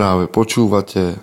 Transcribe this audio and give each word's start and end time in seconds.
Práve 0.00 0.32
počúvate 0.32 1.20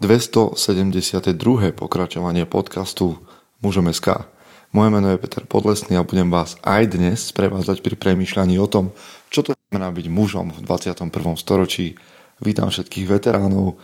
272. 0.00 1.36
pokračovanie 1.76 2.48
podcastu 2.48 3.20
Mužom 3.60 3.92
SK. 3.92 4.24
Moje 4.72 4.88
meno 4.88 5.12
je 5.12 5.20
Peter 5.20 5.44
Podlesný 5.44 6.00
a 6.00 6.08
budem 6.08 6.32
vás 6.32 6.56
aj 6.64 6.96
dnes 6.96 7.28
sprevázať 7.28 7.84
pri 7.84 7.92
premýšľaní 8.00 8.56
o 8.56 8.64
tom, 8.64 8.96
čo 9.28 9.44
to 9.44 9.52
znamená 9.52 9.92
byť 9.92 10.08
mužom 10.08 10.48
v 10.48 10.64
21. 10.64 11.12
storočí. 11.36 12.00
Vítam 12.40 12.72
všetkých 12.72 13.04
veteránov, 13.04 13.76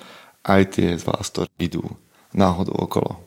aj 0.49 0.81
tie 0.81 0.97
z 0.97 1.05
vás, 1.05 1.29
ktorí 1.29 1.53
idú 1.61 1.85
náhodou 2.33 2.89
okolo. 2.89 3.21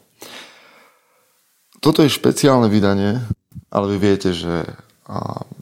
Toto 1.85 2.01
je 2.01 2.09
špeciálne 2.09 2.65
vydanie, 2.65 3.21
ale 3.69 3.93
vy 3.93 3.97
viete, 4.01 4.33
že 4.33 4.65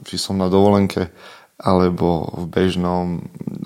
či 0.08 0.16
som 0.16 0.40
na 0.40 0.48
dovolenke 0.48 1.12
alebo 1.58 2.26
v 2.34 2.44
bežnom, 2.50 3.06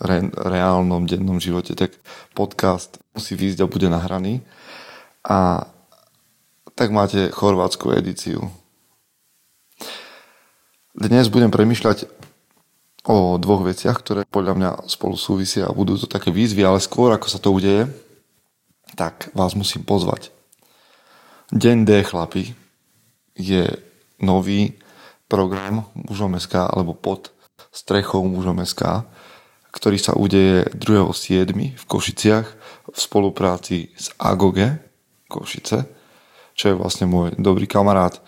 re, 0.00 0.28
reálnom, 0.32 1.08
dennom 1.08 1.40
živote, 1.40 1.72
tak 1.72 1.96
podcast 2.36 3.00
musí 3.16 3.32
výjsť 3.34 3.64
a 3.64 3.70
bude 3.70 3.88
nahraný. 3.88 4.44
A 5.24 5.68
tak 6.76 6.92
máte 6.94 7.32
chorvátsku 7.32 7.90
edíciu. 7.96 8.52
Dnes 10.98 11.30
budem 11.30 11.50
premyšľať 11.50 12.10
o 13.08 13.40
dvoch 13.40 13.64
veciach, 13.64 13.96
ktoré 14.02 14.20
podľa 14.28 14.54
mňa 14.54 14.70
spolu 14.90 15.16
súvisia 15.16 15.64
a 15.64 15.74
budú 15.74 15.96
to 15.96 16.10
také 16.10 16.28
výzvy, 16.28 16.60
ale 16.66 16.82
skôr 16.82 17.14
ako 17.14 17.26
sa 17.30 17.40
to 17.40 17.54
udeje, 17.54 17.88
tak 18.98 19.32
vás 19.32 19.56
musím 19.56 19.86
pozvať. 19.86 20.28
Deň 21.48 21.88
D, 21.88 21.90
chlapi, 22.04 22.52
je 23.32 23.64
nový 24.20 24.76
program 25.30 25.88
mužom.sk 25.94 26.68
alebo 26.68 26.92
pod 26.92 27.32
strechou 27.78 28.26
mužom 28.26 28.58
SK, 28.66 29.06
ktorý 29.70 29.98
sa 30.02 30.18
udeje 30.18 30.66
2.7. 30.74 31.78
v 31.78 31.84
Košiciach 31.86 32.46
v 32.90 32.98
spolupráci 32.98 33.94
s 33.94 34.10
Agoge 34.18 34.82
Košice, 35.30 35.86
čo 36.58 36.64
je 36.72 36.74
vlastne 36.74 37.06
môj 37.06 37.38
dobrý 37.38 37.70
kamarát, 37.70 38.18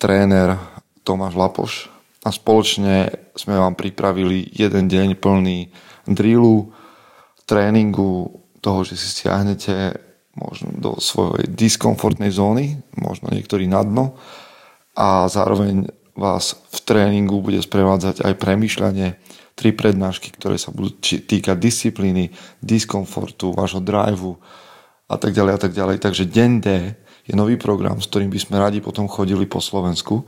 tréner 0.00 0.56
Tomáš 1.04 1.34
Lapoš 1.36 1.72
a 2.24 2.32
spoločne 2.32 3.12
sme 3.36 3.60
vám 3.60 3.76
pripravili 3.76 4.48
jeden 4.48 4.88
deň 4.88 5.20
plný 5.20 5.68
drillu, 6.08 6.72
tréningu, 7.44 8.40
toho, 8.58 8.82
že 8.82 8.98
si 8.98 9.06
stiahnete 9.06 9.94
možno 10.34 10.70
do 10.78 10.90
svojej 10.98 11.46
diskomfortnej 11.50 12.30
zóny, 12.30 12.78
možno 12.98 13.30
niektorí 13.30 13.66
na 13.66 13.82
dno 13.82 14.18
a 14.98 15.26
zároveň 15.30 15.90
vás 16.18 16.58
v 16.74 16.78
tréningu 16.82 17.38
bude 17.38 17.62
sprevádzať 17.62 18.26
aj 18.26 18.34
premýšľanie, 18.34 19.08
tri 19.58 19.74
prednášky, 19.74 20.30
ktoré 20.30 20.54
sa 20.54 20.70
budú 20.70 20.94
týkať 21.02 21.58
disciplíny, 21.58 22.30
diskomfortu, 22.62 23.50
vášho 23.50 23.82
driveu 23.82 24.38
a 25.10 25.18
tak 25.18 25.34
ďalej 25.34 25.52
a 25.54 25.60
tak 25.66 25.72
ďalej. 25.74 25.96
Takže 25.98 26.30
deň 26.30 26.50
D 26.62 26.66
je 27.26 27.34
nový 27.34 27.58
program, 27.58 27.98
s 27.98 28.06
ktorým 28.06 28.30
by 28.30 28.38
sme 28.38 28.56
radi 28.62 28.78
potom 28.78 29.10
chodili 29.10 29.50
po 29.50 29.58
Slovensku, 29.58 30.22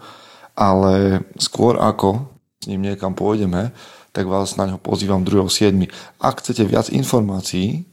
ale 0.58 1.22
skôr 1.38 1.78
ako 1.78 2.27
s 2.58 2.66
ním 2.66 2.91
niekam 2.91 3.14
pôjdeme, 3.14 3.70
tak 4.11 4.27
vás 4.27 4.58
na 4.58 4.66
ňo 4.66 4.83
pozývam 4.83 5.22
2.7. 5.22 5.86
Ak 6.18 6.42
chcete 6.42 6.66
viac 6.66 6.91
informácií 6.91 7.86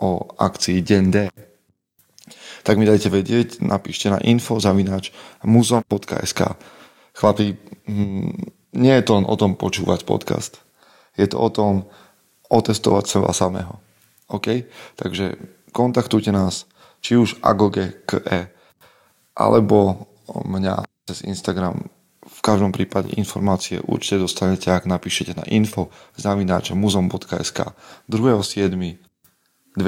o 0.00 0.32
akcii 0.40 0.80
Deň 0.80 1.04
D, 1.12 1.16
tak 2.64 2.80
mi 2.80 2.88
dajte 2.88 3.12
vedieť, 3.12 3.60
napíšte 3.60 4.08
na 4.08 4.18
info 4.24 4.56
zavináč 4.56 5.12
muzon.sk. 5.44 6.40
Chlapi, 7.16 7.56
hm, 7.86 8.30
nie 8.76 8.94
je 8.98 9.02
to 9.02 9.12
len 9.18 9.26
o 9.26 9.34
tom 9.34 9.58
počúvať 9.58 10.06
podcast. 10.06 10.62
Je 11.18 11.26
to 11.26 11.36
o 11.42 11.50
tom 11.50 11.90
otestovať 12.50 13.04
seba 13.06 13.30
samého. 13.34 13.78
OK? 14.30 14.66
Takže 14.94 15.34
kontaktujte 15.74 16.30
nás, 16.30 16.66
či 17.02 17.18
už 17.18 17.42
agoge 17.42 18.02
KE, 18.06 18.50
alebo 19.34 20.06
mňa 20.30 20.86
cez 21.10 21.26
Instagram. 21.26 21.90
V 22.20 22.40
každom 22.44 22.70
prípade 22.70 23.10
informácie 23.18 23.80
určite 23.82 24.22
dostanete, 24.22 24.70
ak 24.70 24.86
napíšete 24.86 25.34
na 25.34 25.42
info 25.50 25.90
zavináča 26.14 26.78
muzom.sk 26.78 27.74
2.7.2022 28.06 29.80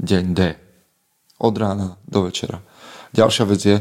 deň 0.00 0.24
D. 0.36 0.40
Od 1.40 1.54
rána 1.56 1.96
do 2.04 2.28
večera. 2.28 2.60
Ďalšia 3.16 3.44
vec 3.48 3.60
je, 3.64 3.80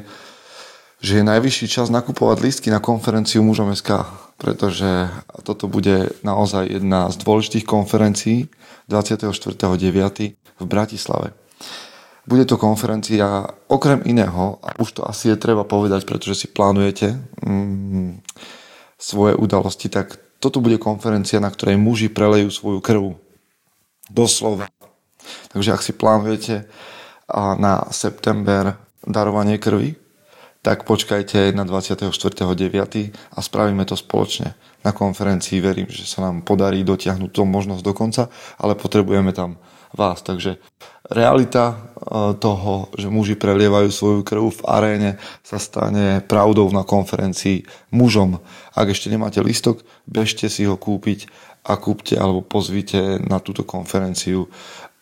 že 1.00 1.20
je 1.20 1.24
najvyšší 1.24 1.68
čas 1.72 1.88
nakupovať 1.88 2.38
lístky 2.44 2.68
na 2.68 2.84
konferenciu 2.84 3.40
mužom 3.40 3.72
SK, 3.72 4.04
pretože 4.36 5.08
toto 5.48 5.72
bude 5.72 6.12
naozaj 6.28 6.68
jedna 6.68 7.08
z 7.08 7.16
dôležitých 7.24 7.64
konferencií 7.64 8.52
24.9. 8.92 9.40
v 10.36 10.66
Bratislave. 10.68 11.32
Bude 12.28 12.46
to 12.46 12.60
konferencia 12.60 13.48
okrem 13.72 14.04
iného, 14.06 14.60
a 14.62 14.76
už 14.78 15.00
to 15.00 15.02
asi 15.08 15.34
je 15.34 15.38
treba 15.40 15.64
povedať, 15.64 16.04
pretože 16.04 16.46
si 16.46 16.48
plánujete 16.52 17.16
mm, 17.42 18.22
svoje 19.00 19.34
udalosti, 19.40 19.88
tak 19.88 20.20
toto 20.44 20.60
bude 20.60 20.78
konferencia, 20.78 21.40
na 21.40 21.50
ktorej 21.50 21.80
muži 21.80 22.12
prelejú 22.12 22.52
svoju 22.52 22.80
krv. 22.84 23.16
Doslova. 24.12 24.68
Takže 25.52 25.70
ak 25.74 25.82
si 25.84 25.94
plánujete 25.96 26.68
na 27.60 27.88
september 27.94 28.78
darovanie 29.06 29.62
krvi, 29.62 30.09
tak 30.60 30.84
počkajte 30.84 31.56
na 31.56 31.64
24.9. 31.64 32.12
a 33.16 33.40
spravíme 33.40 33.84
to 33.88 33.96
spoločne. 33.96 34.54
Na 34.84 34.92
konferencii 34.92 35.64
verím, 35.64 35.88
že 35.88 36.04
sa 36.04 36.28
nám 36.28 36.44
podarí 36.44 36.84
dotiahnuť 36.84 37.32
tú 37.32 37.44
možnosť 37.48 37.84
do 37.84 37.94
konca, 37.96 38.24
ale 38.60 38.76
potrebujeme 38.76 39.32
tam 39.32 39.60
vás. 39.96 40.20
Takže 40.22 40.60
realita 41.08 41.74
e, 41.74 41.76
toho, 42.38 42.92
že 42.94 43.08
muži 43.08 43.40
prelievajú 43.40 43.90
svoju 43.90 44.22
krv 44.28 44.52
v 44.52 44.62
aréne, 44.68 45.12
sa 45.42 45.58
stane 45.58 46.22
pravdou 46.24 46.70
na 46.76 46.84
konferencii 46.84 47.66
mužom. 47.96 48.44
Ak 48.76 48.92
ešte 48.92 49.10
nemáte 49.10 49.42
listok, 49.42 49.82
bežte 50.06 50.52
si 50.52 50.68
ho 50.68 50.76
kúpiť 50.76 51.32
a 51.66 51.76
kúpte 51.76 52.16
alebo 52.16 52.44
pozvite 52.44 53.20
na 53.24 53.40
túto 53.40 53.64
konferenciu 53.64 54.48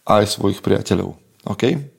aj 0.08 0.26
svojich 0.26 0.64
priateľov. 0.64 1.18
OK? 1.50 1.97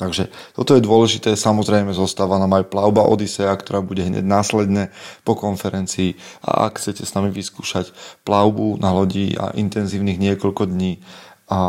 Takže 0.00 0.32
toto 0.56 0.72
je 0.72 0.80
dôležité, 0.80 1.36
samozrejme 1.36 1.92
zostáva 1.92 2.40
nám 2.40 2.56
aj 2.56 2.72
plavba 2.72 3.04
Odisea, 3.04 3.52
ktorá 3.52 3.84
bude 3.84 4.00
hneď 4.00 4.24
následne 4.24 4.88
po 5.28 5.36
konferencii 5.36 6.16
a 6.40 6.72
ak 6.72 6.80
chcete 6.80 7.04
s 7.04 7.12
nami 7.12 7.28
vyskúšať 7.28 7.92
plavbu 8.24 8.80
na 8.80 8.96
lodi 8.96 9.36
a 9.36 9.52
intenzívnych 9.52 10.16
niekoľko 10.16 10.72
dní 10.72 11.04
a 11.52 11.60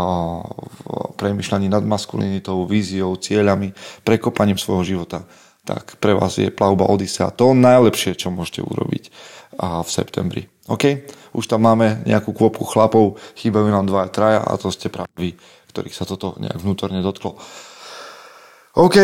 v 0.47 1.13
premyšľaní 1.19 1.67
nad 1.67 1.83
maskulinitou, 1.83 2.63
víziou, 2.63 3.19
cieľami, 3.19 3.75
prekopaním 4.07 4.55
svojho 4.55 4.95
života, 4.95 5.27
tak 5.67 5.99
pre 5.99 6.15
vás 6.15 6.39
je 6.39 6.47
plavba 6.55 6.87
Odisea 6.87 7.35
to 7.35 7.51
najlepšie, 7.51 8.15
čo 8.15 8.31
môžete 8.31 8.63
urobiť 8.63 9.11
v 9.59 9.89
septembri. 9.91 10.47
OK? 10.71 11.03
Už 11.35 11.51
tam 11.51 11.67
máme 11.67 12.07
nejakú 12.07 12.31
kôpku 12.31 12.63
chlapov, 12.63 13.19
chýbajú 13.35 13.67
nám 13.67 13.91
dva 13.91 14.07
traja 14.07 14.39
a 14.39 14.55
to 14.55 14.71
ste 14.71 14.87
práve 14.87 15.11
vy, 15.19 15.35
ktorých 15.75 15.95
sa 15.99 16.07
toto 16.07 16.39
nejak 16.39 16.63
vnútorne 16.63 17.03
dotklo. 17.03 17.35
OK, 18.71 18.95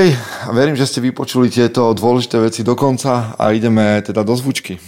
verím, 0.55 0.79
že 0.79 0.87
ste 0.87 1.03
vypočuli 1.03 1.51
tieto 1.51 1.91
dôležité 1.91 2.39
veci 2.39 2.63
do 2.63 2.71
konca 2.71 3.35
a 3.35 3.51
ideme 3.51 3.99
teda 3.99 4.23
do 4.23 4.31
zvučky. 4.31 4.79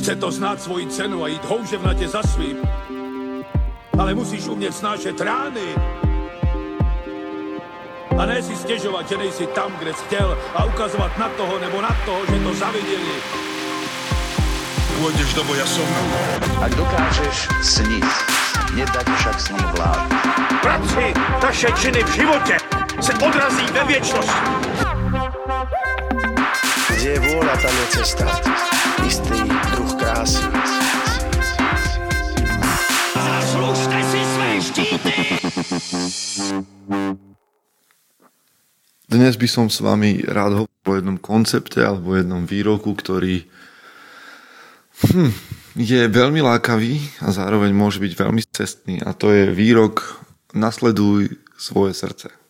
Chce 0.00 0.16
to 0.16 0.32
znáť 0.32 0.64
svoji 0.64 0.88
cenu 0.88 1.20
a 1.20 1.28
ísť 1.28 1.44
houževnate 1.44 2.08
za 2.08 2.24
svým. 2.24 2.64
Ale 4.00 4.16
musíš 4.16 4.48
umieť 4.48 4.80
snášať 4.80 5.20
rány. 5.20 5.68
A 8.16 8.24
ne 8.24 8.40
si 8.40 8.56
stiežovať, 8.56 9.04
že 9.04 9.16
nejsi 9.20 9.46
tam, 9.52 9.68
kde 9.76 9.92
si 9.92 10.00
chcel 10.08 10.32
a 10.56 10.64
ukazovať 10.64 11.12
na 11.20 11.28
toho 11.36 11.60
nebo 11.60 11.84
na 11.84 11.92
toho, 12.08 12.24
že 12.24 12.40
to 12.40 12.52
zavideli. 12.56 13.16
Pôjdeš 14.96 15.30
do 15.36 15.44
boja 15.44 15.66
som. 15.68 15.88
Ak 16.56 16.72
dokážeš 16.72 17.52
sniť, 17.60 18.08
nedať 18.80 19.06
však 19.20 19.36
sním 19.36 19.68
vlád. 19.76 20.08
Práci, 20.64 21.12
taše 21.44 21.68
činy 21.76 22.00
v 22.00 22.10
živote 22.16 22.56
se 23.04 23.12
odrazí 23.12 23.66
ve 23.72 23.84
věčnosti. 23.84 24.40
Kde 26.88 27.10
je 27.10 27.20
vôľa, 27.20 27.54
tam 27.60 27.74
je 27.76 27.86
cesta. 28.00 28.24
Istý 29.04 29.44
druh 29.76 29.92
krásy. 30.00 30.40
Zaslužte 33.12 33.98
si 34.08 34.20
své 34.24 34.50
štíty! 34.64 35.12
Dnes 39.04 39.36
by 39.36 39.48
som 39.52 39.68
s 39.68 39.84
vami 39.84 40.24
rád 40.24 40.64
hovoril 40.64 40.88
o 40.88 40.96
jednom 40.96 41.18
koncepte 41.20 41.84
alebo 41.84 42.16
jednom 42.16 42.48
výroku, 42.48 42.96
ktorý 42.96 43.44
hm, 45.12 45.32
je 45.76 46.08
veľmi 46.08 46.40
lákavý 46.40 47.20
a 47.20 47.36
zároveň 47.36 47.68
môže 47.76 48.00
byť 48.00 48.12
veľmi 48.16 48.42
cestný 48.48 49.04
a 49.04 49.12
to 49.12 49.28
je 49.28 49.52
výrok 49.52 50.24
nasleduj 50.56 51.36
svoje 51.60 51.92
srdce 51.92 52.43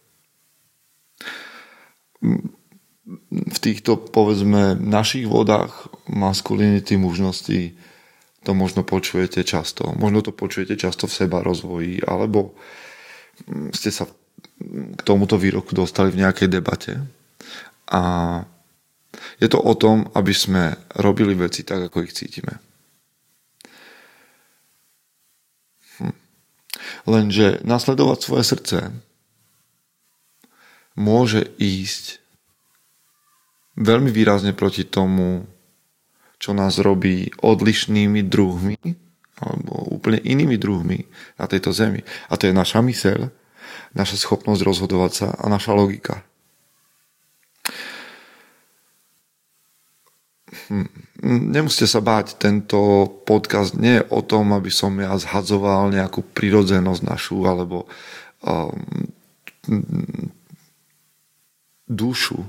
v 3.34 3.58
týchto, 3.60 4.00
povedzme, 4.00 4.74
našich 4.80 5.28
vodách 5.28 5.92
maskulinity, 6.08 6.96
mužnosti 6.96 7.76
to 8.44 8.52
možno 8.52 8.84
počujete 8.84 9.44
často. 9.44 9.92
Možno 9.96 10.20
to 10.20 10.32
počujete 10.32 10.76
často 10.76 11.08
v 11.08 11.16
seba 11.16 11.40
rozvoji, 11.40 12.00
alebo 12.04 12.56
ste 13.72 13.88
sa 13.88 14.04
k 14.60 15.00
tomuto 15.02 15.40
výroku 15.40 15.72
dostali 15.72 16.12
v 16.12 16.20
nejakej 16.24 16.48
debate. 16.48 17.00
A 17.88 18.02
je 19.40 19.48
to 19.48 19.60
o 19.60 19.74
tom, 19.76 20.08
aby 20.12 20.32
sme 20.36 20.76
robili 21.00 21.32
veci 21.36 21.64
tak, 21.64 21.88
ako 21.88 22.04
ich 22.04 22.12
cítime. 22.12 22.60
Hm. 26.00 26.16
Lenže 27.08 27.64
nasledovať 27.64 28.18
svoje 28.20 28.44
srdce 28.44 28.78
môže 30.94 31.46
ísť 31.58 32.22
veľmi 33.74 34.10
výrazne 34.10 34.54
proti 34.54 34.86
tomu, 34.86 35.46
čo 36.38 36.54
nás 36.54 36.78
robí 36.78 37.30
odlišnými 37.42 38.22
druhmi 38.26 38.78
alebo 39.34 39.90
úplne 39.90 40.22
inými 40.22 40.54
druhmi 40.54 41.02
na 41.40 41.46
tejto 41.50 41.74
zemi. 41.74 42.06
A 42.30 42.38
to 42.38 42.46
je 42.46 42.54
naša 42.54 42.78
myseľ, 42.78 43.26
naša 43.98 44.16
schopnosť 44.22 44.62
rozhodovať 44.62 45.12
sa 45.12 45.28
a 45.34 45.50
naša 45.50 45.74
logika. 45.74 46.22
Hm. 50.70 50.86
Nemusíte 51.24 51.90
sa 51.90 51.98
báť, 52.04 52.38
tento 52.38 53.08
podcast 53.26 53.74
nie 53.74 53.98
je 53.98 54.06
o 54.12 54.20
tom, 54.22 54.54
aby 54.54 54.70
som 54.70 54.94
ja 55.00 55.16
zhadzoval 55.16 55.90
nejakú 55.90 56.22
prirodzenosť 56.30 57.02
našu 57.02 57.42
alebo 57.48 57.88
um, 58.44 58.76
dušu 61.84 62.44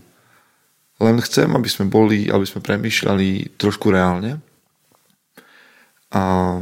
len 0.99 1.19
chcem, 1.19 1.51
aby 1.51 1.67
sme 1.67 1.91
boli, 1.91 2.31
aby 2.31 2.47
sme 2.47 2.63
premýšľali 2.63 3.59
trošku 3.59 3.91
reálne 3.91 4.39
a 6.15 6.55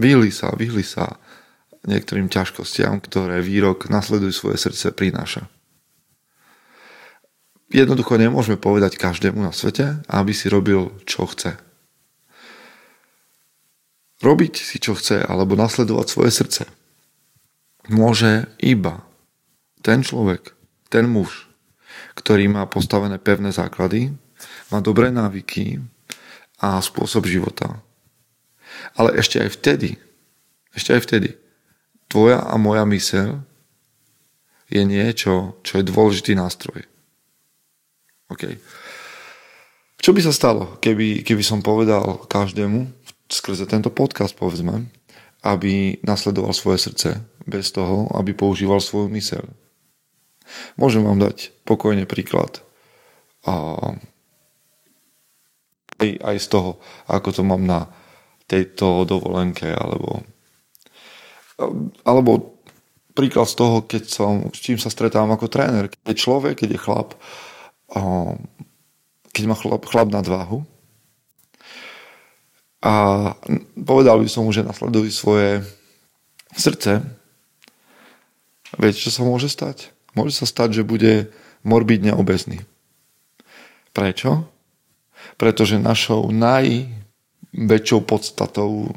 vyhli 0.00 0.32
sa, 0.32 0.56
vyhli 0.56 0.80
sa 0.80 1.20
niektorým 1.84 2.32
ťažkostiam, 2.32 2.96
ktoré 3.04 3.44
výrok 3.44 3.92
nasleduj 3.92 4.32
svoje 4.32 4.56
srdce 4.56 4.96
prináša. 4.96 5.44
Jednoducho 7.68 8.16
nemôžeme 8.16 8.56
povedať 8.56 8.96
každému 8.96 9.42
na 9.42 9.52
svete, 9.52 10.00
aby 10.08 10.32
si 10.32 10.48
robil, 10.48 10.96
čo 11.04 11.28
chce. 11.28 11.60
Robiť 14.24 14.54
si, 14.56 14.80
čo 14.80 14.96
chce, 14.96 15.20
alebo 15.20 15.60
nasledovať 15.60 16.06
svoje 16.08 16.32
srdce 16.32 16.62
môže 17.86 18.50
iba 18.58 19.06
ten 19.86 20.02
človek, 20.02 20.50
ten 20.90 21.06
muž, 21.06 21.46
ktorý 22.18 22.50
má 22.50 22.66
postavené 22.66 23.22
pevné 23.22 23.54
základy, 23.54 24.10
má 24.74 24.82
dobré 24.82 25.14
návyky 25.14 25.78
a 26.58 26.82
spôsob 26.82 27.30
života. 27.30 27.78
Ale 28.98 29.14
ešte 29.14 29.38
aj 29.38 29.54
vtedy, 29.54 29.94
ešte 30.74 30.90
aj 30.90 31.06
vtedy, 31.06 31.30
tvoja 32.10 32.42
a 32.42 32.58
moja 32.58 32.82
myseľ 32.82 33.38
je 34.66 34.82
niečo, 34.82 35.54
čo 35.62 35.78
je 35.78 35.86
dôležitý 35.86 36.34
nástroj. 36.34 36.82
OK. 38.26 38.58
Čo 40.02 40.10
by 40.10 40.20
sa 40.26 40.34
stalo, 40.34 40.82
keby, 40.82 41.22
keby 41.22 41.42
som 41.46 41.62
povedal 41.62 42.26
každému, 42.26 42.90
skrze 43.30 43.70
tento 43.70 43.94
podcast 43.94 44.34
povedzme, 44.34 44.90
aby 45.46 46.02
nasledoval 46.02 46.50
svoje 46.50 46.90
srdce 46.90 47.22
bez 47.46 47.70
toho, 47.70 48.10
aby 48.18 48.34
používal 48.34 48.82
svoju 48.82 49.06
myseľ. 49.06 49.65
Môžem 50.78 51.02
vám 51.02 51.18
dať 51.18 51.52
pokojne 51.66 52.06
príklad. 52.06 52.62
A 53.46 53.52
aj, 55.96 56.10
aj 56.20 56.36
z 56.42 56.46
toho, 56.52 56.70
ako 57.08 57.28
to 57.32 57.42
mám 57.42 57.64
na 57.64 57.88
tejto 58.46 59.08
dovolenke, 59.08 59.66
alebo, 59.66 60.22
alebo 62.04 62.60
príklad 63.16 63.48
z 63.48 63.56
toho, 63.56 63.76
keď 63.88 64.02
som, 64.06 64.32
s 64.52 64.60
čím 64.60 64.76
sa 64.76 64.92
stretávam 64.92 65.32
ako 65.32 65.48
tréner. 65.48 65.88
Keď 65.88 66.04
je 66.04 66.20
človek, 66.20 66.54
keď 66.60 66.76
je 66.76 66.84
chlap, 66.84 67.08
keď 69.32 69.44
má 69.48 69.56
chlap, 69.56 69.82
chlap 69.88 70.08
na 70.12 70.20
dváhu 70.20 70.68
a 72.84 72.92
povedal 73.72 74.20
by 74.20 74.28
som 74.28 74.44
mu, 74.44 74.52
že 74.52 74.62
nasleduj 74.62 75.10
svoje 75.10 75.64
srdce, 76.54 77.02
viete, 78.76 79.00
čo 79.00 79.08
sa 79.08 79.24
môže 79.24 79.48
stať? 79.48 79.95
Môže 80.16 80.32
sa 80.32 80.48
stať, 80.48 80.80
že 80.80 80.88
bude 80.88 81.28
morbidne 81.60 82.16
obezný. 82.16 82.64
Prečo? 83.92 84.48
Pretože 85.36 85.76
našou 85.76 86.32
najväčšou 86.32 88.00
podstatou, 88.08 88.90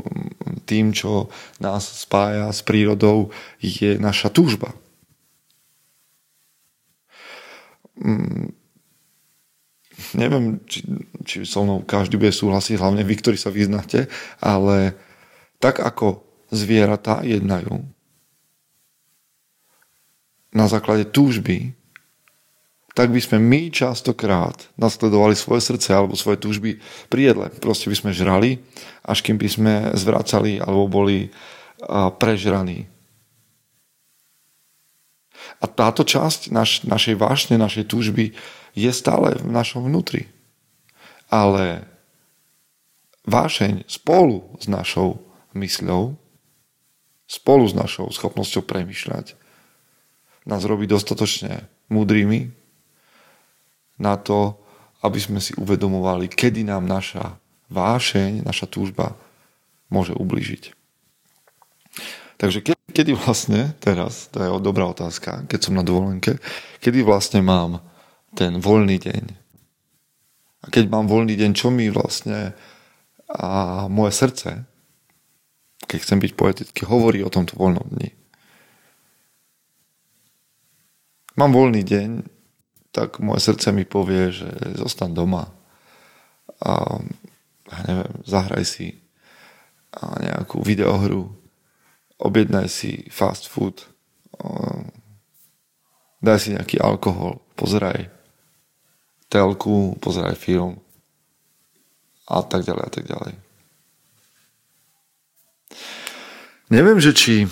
tým, 0.63 0.95
čo 0.95 1.27
nás 1.59 1.83
spája 1.83 2.47
s 2.55 2.63
prírodou, 2.63 3.35
je 3.59 3.99
naša 3.99 4.31
túžba. 4.31 4.71
Mm, 7.99 8.55
neviem, 10.15 10.63
či, 10.63 10.87
či 11.27 11.43
so 11.43 11.67
mnou 11.67 11.83
každý 11.83 12.15
bude 12.15 12.31
súhlasiť, 12.31 12.79
hlavne 12.79 13.03
vy, 13.03 13.15
ktorí 13.19 13.35
sa 13.35 13.51
vyznáte, 13.51 14.07
ale 14.39 14.95
tak 15.59 15.83
ako 15.83 16.23
zvieratá 16.49 17.21
jednajú, 17.27 17.83
na 20.49 20.65
základe 20.65 21.05
túžby, 21.09 21.77
tak 22.97 23.13
by 23.13 23.21
sme 23.21 23.37
my 23.39 23.61
častokrát 23.71 24.67
nasledovali 24.75 25.37
svoje 25.37 25.63
srdce 25.63 25.93
alebo 25.93 26.19
svoje 26.19 26.41
túžby 26.41 26.83
pri 27.07 27.31
jedle. 27.31 27.47
Proste 27.61 27.87
by 27.87 27.95
sme 27.95 28.11
žrali, 28.17 28.59
až 29.05 29.23
kým 29.23 29.37
by 29.39 29.47
sme 29.47 29.73
zvracali 29.95 30.59
alebo 30.59 30.89
boli 30.89 31.31
prežraní. 32.19 32.91
A 35.63 35.65
táto 35.69 36.03
časť 36.03 36.51
naš, 36.51 36.83
našej 36.83 37.15
vášne, 37.15 37.55
našej 37.55 37.87
túžby 37.87 38.35
je 38.75 38.91
stále 38.91 39.39
v 39.39 39.47
našom 39.47 39.87
vnútri. 39.87 40.27
Ale 41.31 41.87
vášeň 43.23 43.87
spolu 43.87 44.59
s 44.59 44.67
našou 44.67 45.23
mysľou, 45.55 46.19
spolu 47.29 47.63
s 47.69 47.73
našou 47.77 48.11
schopnosťou 48.11 48.65
premyšľať, 48.65 49.39
nás 50.47 50.61
robí 50.63 50.87
dostatočne 50.87 51.67
múdrymi 51.89 52.51
na 53.99 54.15
to, 54.15 54.55
aby 55.03 55.19
sme 55.19 55.39
si 55.39 55.55
uvedomovali, 55.55 56.27
kedy 56.27 56.67
nám 56.67 56.87
naša 56.87 57.39
vášeň, 57.71 58.43
naša 58.43 58.67
túžba 58.67 59.15
môže 59.87 60.11
ubližiť. 60.15 60.75
Takže 62.39 62.63
ke, 62.63 62.73
kedy 62.95 63.15
vlastne, 63.19 63.75
teraz, 63.83 64.31
to 64.31 64.39
je 64.39 64.49
dobrá 64.63 64.87
otázka, 64.87 65.43
keď 65.51 65.59
som 65.59 65.75
na 65.75 65.83
dovolenke, 65.83 66.39
kedy 66.79 67.03
vlastne 67.03 67.43
mám 67.43 67.83
ten 68.35 68.63
voľný 68.63 68.95
deň. 68.95 69.23
A 70.63 70.65
keď 70.71 70.91
mám 70.91 71.07
voľný 71.07 71.35
deň, 71.35 71.51
čo 71.55 71.71
mi 71.71 71.91
vlastne 71.91 72.55
a 73.29 73.85
moje 73.91 74.15
srdce, 74.15 74.49
keď 75.85 75.99
chcem 76.01 76.19
byť 76.19 76.31
poetický, 76.33 76.81
hovorí 76.89 77.21
o 77.21 77.31
tomto 77.31 77.55
voľnom 77.55 77.85
dni. 77.93 78.18
Mám 81.39 81.55
voľný 81.55 81.87
deň, 81.87 82.09
tak 82.91 83.23
moje 83.23 83.47
srdce 83.47 83.71
mi 83.71 83.87
povie, 83.87 84.35
že 84.35 84.51
zostan 84.75 85.15
doma 85.15 85.47
a 86.59 86.99
ja 87.71 87.79
neviem, 87.87 88.11
zahraj 88.27 88.65
si 88.67 88.99
nejakú 89.95 90.59
videohru, 90.59 91.31
objednaj 92.19 92.67
si 92.67 93.07
fast 93.07 93.47
food, 93.47 93.87
daj 96.19 96.37
si 96.43 96.51
nejaký 96.51 96.83
alkohol, 96.83 97.39
pozeraj 97.55 98.11
telku, 99.31 99.95
pozeraj 100.03 100.35
film 100.35 100.83
a 102.27 102.43
tak 102.43 102.67
ďalej 102.67 102.83
a 102.83 102.91
tak 102.91 103.05
ďalej. 103.07 103.33
Neviem, 106.69 106.99
že 107.01 107.15
či 107.15 107.49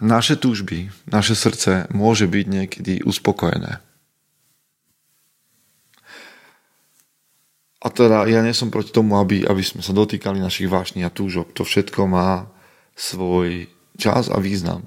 naše 0.00 0.36
túžby, 0.36 0.92
naše 1.08 1.32
srdce 1.32 1.88
môže 1.92 2.28
byť 2.28 2.46
niekedy 2.46 2.92
uspokojené. 3.04 3.80
A 7.86 7.86
teda 7.92 8.26
ja 8.26 8.42
nie 8.42 8.50
som 8.50 8.72
proti 8.74 8.90
tomu, 8.90 9.14
aby, 9.20 9.46
aby 9.46 9.62
sme 9.62 9.78
sa 9.78 9.94
dotýkali 9.94 10.42
našich 10.42 10.66
vášní 10.66 11.06
a 11.06 11.12
túžob. 11.12 11.54
To 11.54 11.62
všetko 11.62 12.10
má 12.10 12.50
svoj 12.98 13.70
čas 13.94 14.26
a 14.26 14.42
význam. 14.42 14.82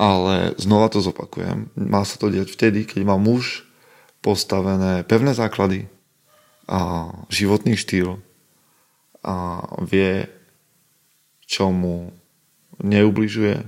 Ale 0.00 0.56
znova 0.56 0.88
to 0.88 1.04
zopakujem. 1.04 1.68
Má 1.76 2.08
sa 2.08 2.16
to 2.16 2.32
diať 2.32 2.56
vtedy, 2.56 2.88
keď 2.88 3.04
má 3.04 3.20
muž 3.20 3.68
postavené 4.24 5.04
pevné 5.04 5.36
základy 5.36 5.92
a 6.64 7.12
životný 7.28 7.76
štýl 7.76 8.18
a 9.20 9.60
vie, 9.84 10.30
čo 11.44 11.68
mu 11.68 12.16
neubližuje 12.80 13.62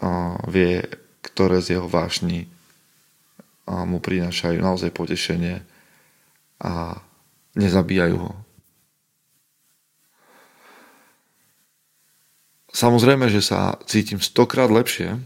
a 0.00 0.10
vie, 0.48 0.84
ktoré 1.24 1.60
z 1.64 1.80
jeho 1.80 1.88
vášni 1.88 2.48
a 3.66 3.82
mu 3.82 3.98
prinášajú 3.98 4.62
naozaj 4.62 4.94
potešenie 4.94 5.64
a 6.62 7.00
nezabíjajú 7.58 8.16
ho. 8.20 8.32
Samozrejme, 12.76 13.32
že 13.32 13.40
sa 13.40 13.80
cítim 13.88 14.20
stokrát 14.20 14.68
lepšie 14.68 15.16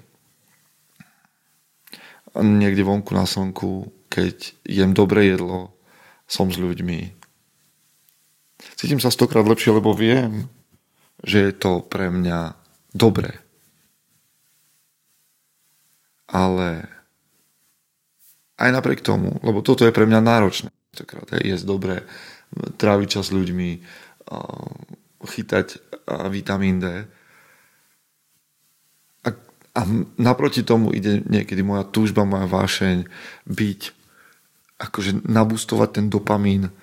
niekde 2.38 2.86
vonku 2.86 3.10
na 3.10 3.26
slnku, 3.26 3.90
keď 4.06 4.54
jem 4.62 4.94
dobré 4.94 5.34
jedlo, 5.34 5.74
som 6.30 6.46
s 6.46 6.62
ľuďmi. 6.62 7.10
Cítim 8.78 9.02
sa 9.02 9.10
stokrát 9.10 9.42
lepšie, 9.42 9.74
lebo 9.74 9.90
viem, 9.90 10.46
že 11.24 11.38
je 11.48 11.52
to 11.52 11.84
pre 11.84 12.08
mňa 12.08 12.56
dobré. 12.96 13.38
Ale 16.30 16.86
aj 18.60 18.70
napriek 18.70 19.00
tomu, 19.02 19.40
lebo 19.42 19.64
toto 19.64 19.82
je 19.88 19.94
pre 19.94 20.06
mňa 20.06 20.20
náročné, 20.22 20.70
je 21.40 21.56
dobré, 21.64 22.06
tráviť 22.54 23.08
čas 23.18 23.30
s 23.30 23.34
ľuďmi, 23.34 23.70
chytať 25.24 25.66
vitamín 26.30 26.78
D, 26.78 27.06
a 29.70 29.86
naproti 30.18 30.66
tomu 30.66 30.90
ide 30.90 31.22
niekedy 31.30 31.62
moja 31.62 31.86
túžba, 31.86 32.26
moja 32.26 32.50
vášeň 32.50 33.06
byť, 33.46 33.80
akože 34.82 35.22
nabustovať 35.30 35.88
ten 35.94 36.06
dopamín 36.10 36.74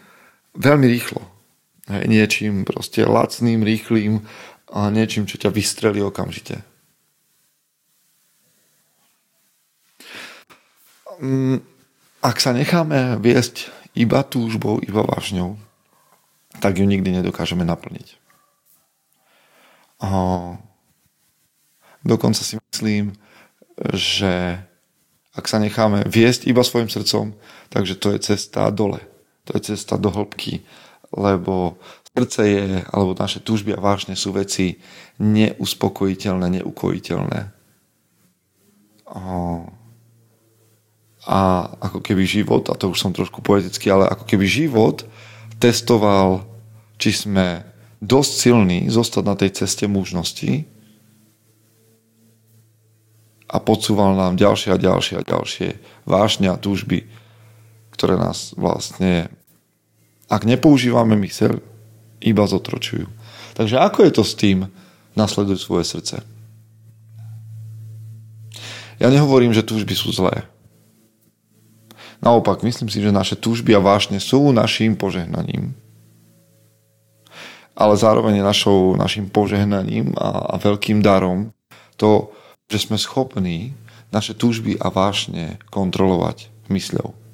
veľmi 0.56 0.88
rýchlo. 0.88 1.20
Hej, 1.88 2.04
niečím 2.12 2.68
proste 2.68 3.08
lacným, 3.08 3.64
rýchlým 3.64 4.28
a 4.68 4.92
niečím, 4.92 5.24
čo 5.24 5.40
ťa 5.40 5.56
vystrelí 5.56 6.04
okamžite. 6.04 6.60
Mm, 11.24 11.64
ak 12.22 12.38
sa 12.44 12.52
necháme 12.52 13.18
viesť 13.24 13.72
iba 13.98 14.22
túžbou, 14.22 14.84
iba 14.84 15.02
vášňou, 15.02 15.56
tak 16.60 16.78
ju 16.78 16.86
nikdy 16.86 17.10
nedokážeme 17.10 17.64
naplniť. 17.64 18.20
Dokonca 22.08 22.42
si 22.44 22.56
myslím, 22.72 23.18
že 23.94 24.62
ak 25.34 25.46
sa 25.46 25.58
necháme 25.60 26.06
viesť 26.06 26.50
iba 26.50 26.62
svojim 26.62 26.90
srdcom, 26.90 27.34
takže 27.70 27.96
to 27.98 28.14
je 28.14 28.20
cesta 28.34 28.70
dole. 28.74 29.02
To 29.50 29.58
je 29.58 29.74
cesta 29.74 29.98
do 29.98 30.10
hĺbky, 30.10 30.66
lebo 31.14 31.78
srdce 32.12 32.42
je, 32.48 32.66
alebo 32.90 33.14
naše 33.14 33.40
túžby 33.40 33.78
a 33.78 33.84
vážne 33.84 34.18
sú 34.18 34.34
veci 34.34 34.82
neuspokojiteľné, 35.22 36.62
neukojiteľné. 36.62 37.40
A 41.28 41.40
ako 41.84 42.00
keby 42.02 42.24
život, 42.26 42.68
a 42.72 42.76
to 42.76 42.92
už 42.92 43.00
som 43.00 43.12
trošku 43.14 43.44
poetický, 43.44 43.92
ale 43.92 44.10
ako 44.10 44.24
keby 44.26 44.46
život 44.48 45.06
testoval, 45.62 46.48
či 46.98 47.14
sme 47.14 47.68
dosť 48.02 48.32
silní 48.34 48.80
zostať 48.90 49.24
na 49.26 49.36
tej 49.38 49.52
ceste 49.54 49.86
mužnosti, 49.86 50.66
a 53.48 53.64
podsúval 53.64 54.12
nám 54.20 54.36
ďalšie 54.36 54.76
a 54.76 54.78
ďalšie 54.78 55.16
a 55.24 55.24
ďalšie 55.24 55.80
vášne 56.04 56.52
a 56.52 56.60
túžby, 56.60 57.08
ktoré 57.96 58.20
nás 58.20 58.52
vlastne, 58.60 59.32
ak 60.28 60.44
nepoužívame 60.44 61.16
myseľ, 61.16 61.60
iba 62.24 62.44
zotročujú. 62.44 63.08
Takže 63.56 63.80
ako 63.80 64.00
je 64.06 64.12
to 64.14 64.24
s 64.24 64.34
tým 64.38 64.68
nasleduj 65.18 65.58
svoje 65.58 65.88
srdce? 65.88 66.22
Ja 68.98 69.14
nehovorím, 69.14 69.54
že 69.54 69.66
túžby 69.66 69.94
sú 69.94 70.10
zlé. 70.10 70.46
Naopak, 72.18 72.66
myslím 72.66 72.90
si, 72.90 72.98
že 72.98 73.14
naše 73.14 73.38
túžby 73.38 73.78
a 73.78 73.82
vášne 73.82 74.18
sú 74.18 74.50
našim 74.50 74.98
požehnaním. 74.98 75.78
Ale 77.78 77.94
zároveň 77.94 78.42
našou, 78.42 78.98
našim 78.98 79.30
požehnaním 79.30 80.18
a, 80.18 80.50
a 80.50 80.56
veľkým 80.58 81.06
darom 81.06 81.54
to, 81.94 82.34
že 82.66 82.90
sme 82.90 82.98
schopní 82.98 83.78
naše 84.10 84.34
túžby 84.34 84.82
a 84.82 84.90
vášne 84.90 85.62
kontrolovať 85.70 86.50
mysľou. 86.74 87.27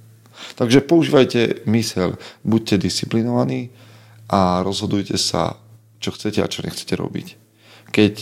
Takže 0.56 0.84
používajte 0.84 1.66
mysel, 1.70 2.18
buďte 2.44 2.82
disciplinovaní 2.90 3.70
a 4.30 4.62
rozhodujte 4.66 5.18
sa, 5.18 5.58
čo 6.02 6.12
chcete 6.12 6.42
a 6.42 6.52
čo 6.52 6.66
nechcete 6.66 6.94
robiť. 6.98 7.28
Keď 7.94 8.14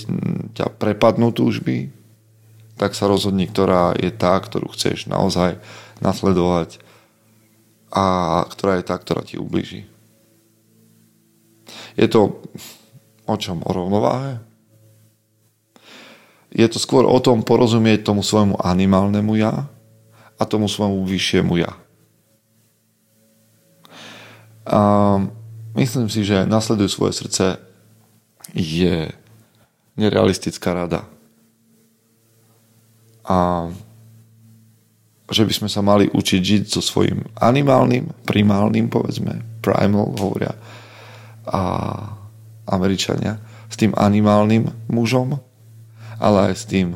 ťa 0.57 0.65
prepadnú 0.75 1.31
túžby, 1.31 1.91
tak 2.75 2.97
sa 2.97 3.07
rozhodni, 3.07 3.47
ktorá 3.47 3.95
je 3.95 4.11
tá, 4.11 4.35
ktorú 4.39 4.73
chceš 4.73 5.07
naozaj 5.07 5.61
nasledovať 6.01 6.81
a 7.93 8.41
ktorá 8.47 8.81
je 8.81 8.85
tá, 8.87 8.95
ktorá 8.97 9.21
ti 9.21 9.37
ubliží. 9.37 9.87
Je 11.95 12.07
to 12.09 12.41
o 13.29 13.35
čom? 13.37 13.63
O 13.63 13.71
rovnováhe? 13.71 14.51
je 16.51 16.67
to 16.67 16.77
skôr 16.77 17.07
o 17.07 17.17
tom 17.23 17.47
porozumieť 17.47 18.03
tomu 18.03 18.21
svojmu 18.21 18.59
animálnemu 18.59 19.33
ja 19.39 19.71
a 20.35 20.43
tomu 20.43 20.67
svojmu 20.67 21.07
vyššiemu 21.07 21.63
ja. 21.63 21.71
A 24.71 24.79
myslím 25.75 26.07
si, 26.07 26.23
že 26.23 26.47
nasleduj 26.47 26.95
svoje 26.95 27.13
srdce 27.19 27.59
je 28.55 29.11
nerealistická 29.99 30.71
rada. 30.71 31.03
A 33.27 33.67
že 35.31 35.47
by 35.47 35.53
sme 35.53 35.69
sa 35.71 35.79
mali 35.83 36.11
učiť 36.11 36.41
žiť 36.43 36.63
so 36.67 36.83
svojím 36.83 37.23
animálnym, 37.39 38.11
primálnym, 38.27 38.91
povedzme, 38.91 39.43
primal 39.63 40.11
hovoria 40.19 40.55
a 41.47 41.61
Američania, 42.67 43.39
s 43.71 43.75
tým 43.79 43.95
animálnym 43.95 44.67
mužom 44.91 45.39
ale 46.21 46.53
aj 46.53 46.53
s 46.53 46.63
tým, 46.69 46.93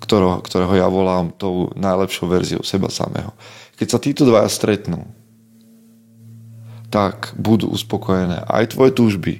ktorého, 0.00 0.40
ktorého 0.40 0.72
ja 0.72 0.88
volám 0.88 1.36
tou 1.36 1.68
najlepšou 1.76 2.26
verziou 2.32 2.64
seba 2.64 2.88
samého. 2.88 3.36
Keď 3.76 3.86
sa 3.92 4.00
títo 4.00 4.24
dvaja 4.24 4.48
stretnú, 4.48 5.04
tak 6.92 7.32
budú 7.40 7.72
uspokojené 7.72 8.44
aj 8.44 8.76
tvoje 8.76 8.92
túžby, 8.92 9.34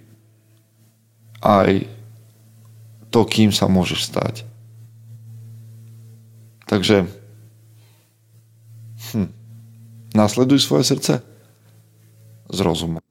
aj 1.45 1.85
to, 3.13 3.21
kým 3.29 3.53
sa 3.53 3.69
môžeš 3.69 4.09
stať. 4.09 4.49
Takže 6.65 7.05
hm, 9.13 9.29
nasleduj 10.17 10.65
svoje 10.65 10.89
srdce 10.89 11.21
s 12.49 12.59
rozumom. 12.65 13.05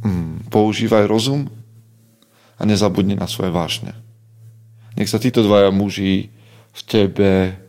Hm, 0.00 0.48
používaj 0.48 1.04
rozum 1.04 1.52
a 2.56 2.64
nezabudni 2.64 3.12
na 3.12 3.28
svoje 3.28 3.52
vášne. 3.52 3.92
Nech 4.96 5.12
sa 5.12 5.20
títo 5.20 5.44
dvaja 5.44 5.68
muži 5.68 6.32
v 6.72 6.80
tebe 6.88 7.60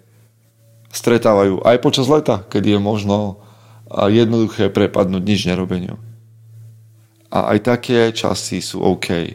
stretávajú 0.93 1.59
aj 1.67 1.77
počas 1.83 2.07
leta, 2.07 2.47
keď 2.47 2.77
je 2.77 2.79
možno 2.79 3.43
jednoduché 3.89 4.71
prepadnúť 4.71 5.23
nič 5.23 5.45
nerobeniu. 5.47 5.99
A 7.33 7.55
aj 7.55 7.59
také 7.65 8.13
časy 8.13 8.61
sú 8.61 8.79
OK. 8.79 9.33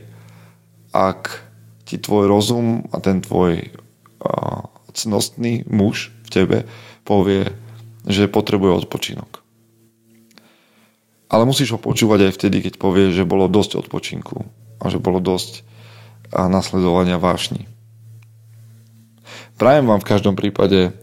Ak 0.94 1.44
ti 1.82 1.98
tvoj 1.98 2.30
rozum 2.30 2.86
a 2.94 3.02
ten 3.02 3.24
tvoj 3.24 3.64
uh, 3.64 4.62
cnostný 4.94 5.66
muž 5.66 6.14
v 6.26 6.28
tebe 6.30 6.58
povie, 7.02 7.50
že 8.06 8.30
potrebuje 8.30 8.84
odpočinok. 8.84 9.42
Ale 11.28 11.44
musíš 11.44 11.76
ho 11.76 11.78
počúvať 11.80 12.28
aj 12.28 12.36
vtedy, 12.40 12.56
keď 12.64 12.74
povie, 12.80 13.12
že 13.12 13.28
bolo 13.28 13.52
dosť 13.52 13.84
odpočinku 13.84 14.48
a 14.80 14.84
že 14.88 14.96
bolo 14.96 15.20
dosť 15.20 15.64
a 16.32 16.48
nasledovania 16.48 17.20
vášni. 17.20 17.68
Prajem 19.60 19.90
vám 19.90 20.00
v 20.00 20.08
každom 20.08 20.38
prípade, 20.38 20.94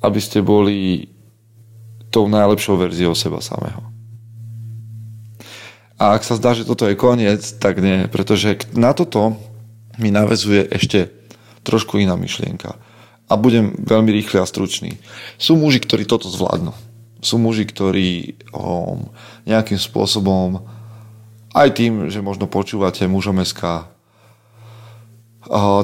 aby 0.00 0.20
ste 0.22 0.40
boli 0.40 1.10
tou 2.10 2.26
najlepšou 2.26 2.76
verziou 2.76 3.14
seba 3.14 3.38
samého. 3.38 3.80
A 6.00 6.16
ak 6.16 6.24
sa 6.24 6.36
zdá, 6.40 6.56
že 6.56 6.64
toto 6.64 6.88
je 6.88 6.96
koniec, 6.96 7.44
tak 7.60 7.78
nie, 7.78 8.08
pretože 8.08 8.66
na 8.72 8.96
toto 8.96 9.36
mi 10.00 10.08
navezuje 10.08 10.64
ešte 10.72 11.12
trošku 11.60 12.00
iná 12.00 12.16
myšlienka. 12.16 12.72
A 13.30 13.32
budem 13.36 13.76
veľmi 13.76 14.10
rýchly 14.10 14.40
a 14.40 14.48
stručný. 14.48 14.96
Sú 15.36 15.60
muži, 15.60 15.78
ktorí 15.78 16.08
toto 16.08 16.32
zvládnu. 16.32 16.72
Sú 17.20 17.36
muži, 17.36 17.68
ktorí 17.68 18.40
um, 18.50 19.12
nejakým 19.44 19.76
spôsobom 19.76 20.64
aj 21.52 21.68
tým, 21.76 22.08
že 22.08 22.24
možno 22.24 22.48
počúvate 22.48 23.04
mužom 23.04 23.44
SK, 23.44 23.86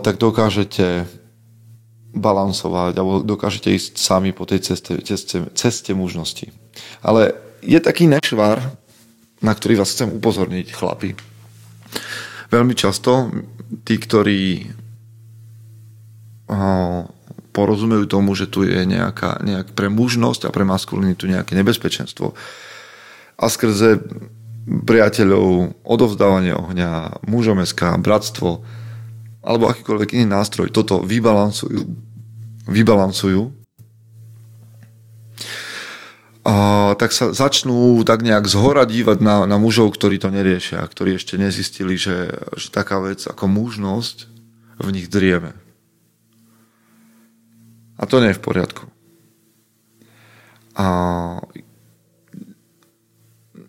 tak 0.01 0.17
dokážete 0.17 1.05
balansovať 2.17 2.97
alebo 2.97 3.21
dokážete 3.21 3.69
ísť 3.71 4.01
sami 4.01 4.33
po 4.33 4.49
tej 4.49 4.65
ceste, 4.65 4.97
ceste, 5.05 5.45
ceste 5.53 5.93
mužnosti. 5.93 6.49
Ale 7.05 7.37
je 7.61 7.77
taký 7.77 8.09
nešvar, 8.09 8.59
na 9.45 9.53
ktorý 9.53 9.85
vás 9.85 9.93
chcem 9.93 10.09
upozorniť, 10.17 10.73
chlapi. 10.73 11.13
Veľmi 12.49 12.73
často 12.73 13.29
tí, 13.85 14.01
ktorí 14.01 14.71
porozumejú 17.51 18.07
tomu, 18.07 18.37
že 18.39 18.47
tu 18.47 18.63
je 18.63 18.87
nejaká, 18.87 19.43
nejak 19.43 19.75
pre 19.75 19.91
mužnosť 19.91 20.47
a 20.47 20.55
pre 20.55 20.63
maskulinitu 20.63 21.27
nejaké 21.27 21.59
nebezpečenstvo. 21.59 22.37
A 23.37 23.45
skrze 23.51 23.99
priateľov, 24.67 25.79
odovzdávanie 25.83 26.55
ohňa, 26.55 27.23
mužomeská, 27.27 27.99
bratstvo 27.99 28.63
alebo 29.47 29.71
akýkoľvek 29.71 30.19
iný 30.19 30.27
nástroj 30.27 30.75
toto 30.75 30.99
vybalancujú, 31.07 31.87
vybalancujú 32.67 33.55
a 36.47 36.55
tak 36.95 37.11
sa 37.11 37.35
začnú 37.35 38.07
tak 38.07 38.23
nejak 38.23 38.47
zhora 38.47 38.87
dívať 38.87 39.19
na, 39.19 39.51
na 39.51 39.59
mužov, 39.59 39.99
ktorí 39.99 40.23
to 40.23 40.31
neriešia, 40.31 40.79
ktorí 40.79 41.19
ešte 41.19 41.35
nezistili, 41.35 41.99
že, 41.99 42.31
že 42.55 42.71
taká 42.71 43.03
vec 43.03 43.27
ako 43.27 43.51
mužnosť 43.51 44.31
v 44.79 44.89
nich 44.95 45.11
drieme. 45.11 45.59
A 47.99 48.07
to 48.07 48.23
nie 48.23 48.31
je 48.31 48.39
v 48.39 48.45
poriadku. 48.47 48.87
A 50.79 50.87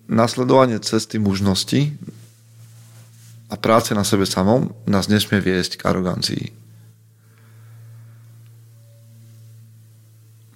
nasledovanie 0.05 0.77
cesty 0.77 1.17
mužnosti 1.17 1.97
a 3.47 3.55
práce 3.55 3.95
na 3.95 4.03
sebe 4.03 4.27
samom 4.27 4.75
nás 4.83 5.07
nesmie 5.07 5.39
viesť 5.39 5.79
k 5.79 5.87
arogancii. 5.87 6.45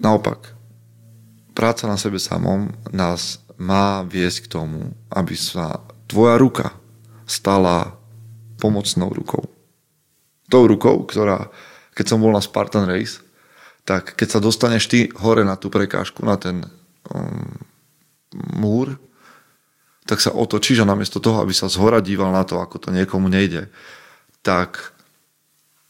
Naopak, 0.02 0.58
práca 1.54 1.86
na 1.88 1.96
sebe 1.96 2.18
samom 2.18 2.74
nás 2.90 3.40
má 3.62 4.02
viesť 4.02 4.50
k 4.50 4.52
tomu, 4.58 4.98
aby 5.14 5.38
sa 5.38 5.80
tvoja 6.10 6.36
ruka 6.42 6.74
stala 7.30 7.96
pomocnou 8.58 9.14
rukou. 9.14 9.46
Tou 10.50 10.68
rukou, 10.68 11.06
ktorá, 11.06 11.48
keď 11.96 12.06
som 12.06 12.20
bol 12.20 12.34
na 12.34 12.44
Spartan 12.44 12.90
Race, 12.90 13.22
tak 13.86 14.18
keď 14.18 14.28
sa 14.38 14.40
dostaneš 14.44 14.84
ty 14.90 15.00
hore 15.22 15.46
na 15.46 15.56
tú 15.56 15.72
prekážku, 15.72 16.26
na 16.26 16.36
ten 16.36 16.66
um, 17.14 17.56
múr, 18.58 18.98
tak 20.12 20.20
sa 20.20 20.36
otočíš 20.36 20.84
a 20.84 20.90
namiesto 20.92 21.24
toho, 21.24 21.40
aby 21.40 21.56
sa 21.56 21.72
zhora 21.72 22.04
díval 22.04 22.36
na 22.36 22.44
to, 22.44 22.60
ako 22.60 22.84
to 22.84 22.90
niekomu 22.92 23.32
nejde, 23.32 23.72
tak 24.44 24.92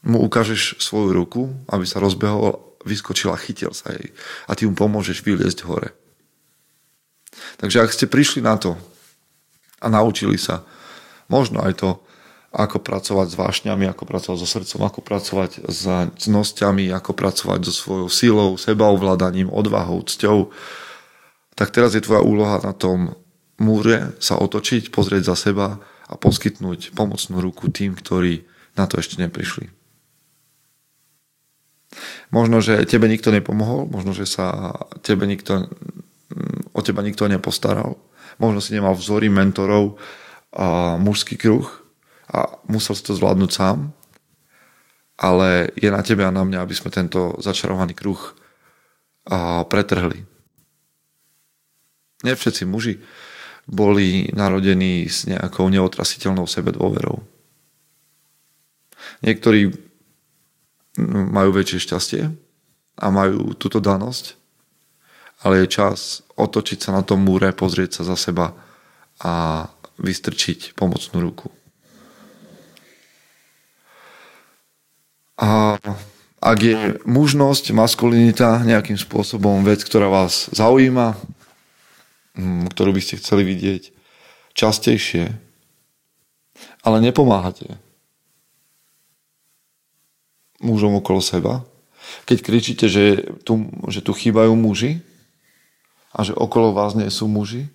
mu 0.06 0.22
ukážeš 0.22 0.78
svoju 0.78 1.10
ruku, 1.10 1.50
aby 1.66 1.82
sa 1.82 1.98
rozbehol 1.98 2.78
vyskočil 2.86 3.34
a 3.34 3.42
chytil 3.42 3.74
sa 3.74 3.90
jej. 3.90 4.14
A 4.46 4.54
ty 4.54 4.70
mu 4.70 4.78
pomôžeš 4.78 5.26
vyliezť 5.26 5.66
hore. 5.66 5.90
Takže 7.58 7.82
ak 7.82 7.90
ste 7.90 8.06
prišli 8.06 8.46
na 8.46 8.54
to 8.54 8.78
a 9.82 9.90
naučili 9.90 10.38
sa 10.38 10.62
možno 11.26 11.58
aj 11.66 11.82
to, 11.82 11.90
ako 12.54 12.78
pracovať 12.78 13.26
s 13.26 13.38
vášňami, 13.38 13.90
ako 13.90 14.06
pracovať 14.06 14.38
so 14.38 14.46
srdcom, 14.46 14.86
ako 14.86 15.00
pracovať 15.02 15.66
s 15.66 15.82
cnosťami, 16.28 16.94
ako 16.94 17.10
pracovať 17.10 17.58
so 17.66 17.74
svojou 17.74 18.08
silou, 18.12 18.50
sebaovládaním, 18.54 19.50
odvahou, 19.50 20.04
cťou, 20.06 20.54
tak 21.58 21.74
teraz 21.74 21.98
je 21.98 22.04
tvoja 22.04 22.22
úloha 22.22 22.62
na 22.62 22.70
tom 22.70 23.18
múre 23.62 24.18
sa 24.18 24.36
otočiť, 24.42 24.90
pozrieť 24.90 25.30
za 25.30 25.36
seba 25.38 25.78
a 26.10 26.14
poskytnúť 26.18 26.92
pomocnú 26.92 27.38
ruku 27.38 27.70
tým, 27.70 27.94
ktorí 27.94 28.42
na 28.74 28.90
to 28.90 28.98
ešte 28.98 29.22
neprišli. 29.22 29.70
Možno, 32.32 32.64
že 32.64 32.88
tebe 32.88 33.06
nikto 33.06 33.30
nepomohol, 33.30 33.86
možno, 33.86 34.16
že 34.16 34.24
sa 34.24 34.74
tebe 35.04 35.28
nikto, 35.28 35.68
o 36.72 36.80
teba 36.80 37.04
nikto 37.04 37.28
nepostaral. 37.28 38.00
Možno 38.40 38.64
si 38.64 38.72
nemal 38.72 38.96
vzory 38.96 39.28
mentorov 39.28 40.00
a 40.56 40.96
mužský 40.96 41.36
kruh 41.36 41.68
a 42.32 42.48
musel 42.64 42.96
si 42.96 43.04
to 43.04 43.12
zvládnuť 43.12 43.50
sám. 43.52 43.92
Ale 45.20 45.68
je 45.76 45.92
na 45.92 46.00
tebe 46.00 46.24
a 46.24 46.32
na 46.32 46.42
mňa, 46.42 46.64
aby 46.64 46.72
sme 46.72 46.88
tento 46.88 47.36
začarovaný 47.38 47.92
kruh 47.92 48.20
pretrhli. 49.68 50.24
Nie 52.24 52.34
všetci 52.34 52.64
muži 52.64 52.96
boli 53.66 54.30
narodení 54.34 55.06
s 55.06 55.24
nejakou 55.26 55.70
neotrasiteľnou 55.70 56.46
sebedôverou. 56.50 57.22
Niektorí 59.22 59.70
majú 61.08 61.50
väčšie 61.54 61.78
šťastie 61.88 62.22
a 62.98 63.06
majú 63.08 63.54
túto 63.56 63.78
danosť, 63.80 64.36
ale 65.42 65.64
je 65.64 65.74
čas 65.74 66.22
otočiť 66.36 66.78
sa 66.78 66.90
na 66.94 67.02
tom 67.02 67.22
múre, 67.24 67.50
pozrieť 67.54 68.02
sa 68.02 68.14
za 68.14 68.16
seba 68.18 68.54
a 69.22 69.66
vystrčiť 69.98 70.74
pomocnú 70.74 71.22
ruku. 71.22 71.48
A 75.38 75.78
ak 76.42 76.58
je 76.58 76.78
mužnosť, 77.06 77.70
maskulinita 77.70 78.66
nejakým 78.66 78.98
spôsobom 78.98 79.62
vec, 79.62 79.82
ktorá 79.86 80.10
vás 80.10 80.50
zaujíma, 80.50 81.14
ktorú 82.36 82.96
by 82.96 83.00
ste 83.04 83.20
chceli 83.20 83.44
vidieť 83.44 83.92
častejšie, 84.56 85.32
ale 86.84 86.96
nepomáhate, 87.00 87.76
mužom 90.62 91.02
okolo 91.02 91.20
seba, 91.20 91.66
keď 92.24 92.38
kričíte, 92.40 92.86
že 92.86 93.34
tu, 93.42 93.68
že 93.88 94.00
tu 94.00 94.14
chýbajú 94.14 94.54
muži 94.54 95.02
a 96.12 96.22
že 96.22 96.36
okolo 96.36 96.74
vás 96.76 96.94
nie 96.94 97.08
sú 97.08 97.26
muži 97.26 97.68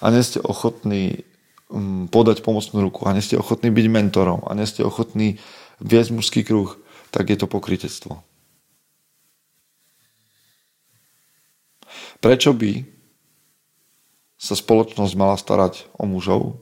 a 0.00 0.12
nie 0.12 0.22
ste 0.22 0.42
ochotní 0.42 1.24
um, 1.68 2.06
podať 2.06 2.44
pomocnú 2.44 2.84
ruku 2.84 3.06
a 3.08 3.14
nie 3.14 3.24
ste 3.24 3.38
ochotní 3.38 3.72
byť 3.72 3.86
mentorom 3.90 4.44
a 4.44 4.52
nie 4.52 4.68
ste 4.68 4.84
ochotní 4.84 5.40
viesť 5.80 6.10
mužský 6.14 6.40
kruh, 6.44 6.76
tak 7.10 7.32
je 7.32 7.38
to 7.38 7.48
pokritectvo. 7.48 8.20
Prečo 12.20 12.56
by 12.56 12.95
sa 14.36 14.52
spoločnosť 14.52 15.12
mala 15.16 15.36
starať 15.40 15.88
o 15.96 16.04
mužov, 16.04 16.60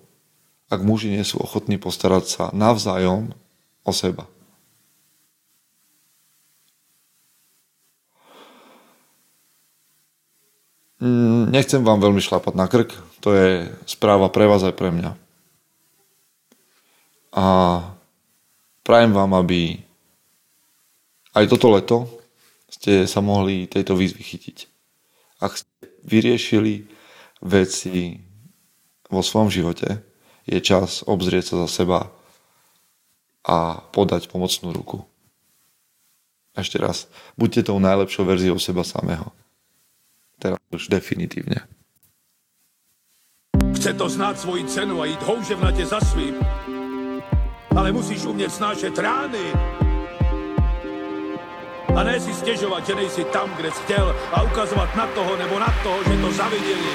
ak 0.70 0.80
muži 0.82 1.10
nie 1.10 1.22
sú 1.26 1.42
ochotní 1.42 1.76
postarať 1.76 2.24
sa 2.24 2.44
navzájom 2.54 3.34
o 3.84 3.92
seba? 3.92 4.26
Mm, 11.04 11.52
nechcem 11.52 11.84
vám 11.84 12.00
veľmi 12.00 12.22
šlapať 12.22 12.54
na 12.56 12.64
krk, 12.64 12.96
to 13.20 13.34
je 13.34 13.68
správa 13.84 14.32
pre 14.32 14.48
vás 14.48 14.64
aj 14.64 14.72
pre 14.72 14.88
mňa. 14.88 15.12
A 17.34 17.46
prajem 18.86 19.12
vám, 19.12 19.36
aby 19.36 19.82
aj 21.34 21.44
toto 21.50 21.68
leto 21.74 21.98
ste 22.70 23.10
sa 23.10 23.18
mohli 23.18 23.66
tejto 23.66 23.98
výzvy 23.98 24.22
chytiť. 24.22 24.58
Ak 25.42 25.58
ste 25.60 25.68
vyriešili 26.06 26.86
veci 27.44 28.24
vo 29.12 29.20
svojom 29.20 29.52
živote, 29.52 30.00
je 30.48 30.58
čas 30.60 31.04
obzrieť 31.04 31.52
sa 31.52 31.56
za 31.64 31.68
seba 31.68 32.00
a 33.44 33.78
podať 33.92 34.32
pomocnú 34.32 34.72
ruku. 34.72 35.04
Ešte 36.56 36.80
raz, 36.80 37.10
buďte 37.36 37.68
tou 37.68 37.76
najlepšou 37.76 38.24
verziou 38.24 38.56
seba 38.56 38.86
samého. 38.86 39.28
Teraz 40.40 40.58
už 40.72 40.88
definitívne. 40.88 41.66
Chce 43.74 43.92
to 43.94 44.08
znát 44.08 44.40
svoji 44.40 44.64
cenu 44.64 45.02
a 45.02 45.04
jít 45.04 45.22
houževnatě 45.22 45.86
za 45.86 46.00
svým. 46.00 46.34
Ale 47.76 47.92
musíš 47.92 48.24
umět 48.24 48.50
snášet 48.50 48.98
rány. 48.98 49.52
A 51.94 52.02
ne 52.02 52.20
si 52.20 52.34
stěžovat, 52.34 52.86
že 52.86 52.94
nejsi 52.94 53.24
tam, 53.24 53.54
kde 53.56 53.70
jsi 53.70 53.82
chtěl 53.82 54.16
a 54.32 54.42
ukazovat 54.42 54.96
na 54.96 55.06
toho 55.06 55.36
nebo 55.36 55.58
na 55.58 55.74
toho, 55.82 56.04
že 56.04 56.20
to 56.22 56.32
zaviděli 56.32 56.94